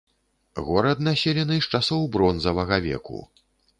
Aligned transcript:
Горад 0.69 1.03
населены 1.07 1.59
з 1.65 1.81
часоў 1.81 2.01
бронзавага 2.17 2.77
веку. 2.87 3.19